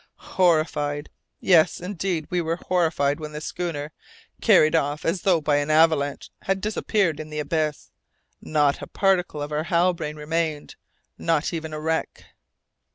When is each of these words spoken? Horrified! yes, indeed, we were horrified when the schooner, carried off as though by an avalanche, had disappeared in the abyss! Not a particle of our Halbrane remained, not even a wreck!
Horrified! 0.33 1.11
yes, 1.39 1.79
indeed, 1.79 2.25
we 2.31 2.41
were 2.41 2.55
horrified 2.55 3.19
when 3.19 3.33
the 3.33 3.39
schooner, 3.39 3.91
carried 4.41 4.73
off 4.73 5.05
as 5.05 5.21
though 5.21 5.39
by 5.39 5.57
an 5.57 5.69
avalanche, 5.69 6.31
had 6.41 6.59
disappeared 6.59 7.19
in 7.19 7.29
the 7.29 7.37
abyss! 7.37 7.91
Not 8.41 8.81
a 8.81 8.87
particle 8.87 9.43
of 9.43 9.51
our 9.51 9.65
Halbrane 9.65 10.17
remained, 10.17 10.75
not 11.19 11.53
even 11.53 11.71
a 11.71 11.79
wreck! 11.79 12.23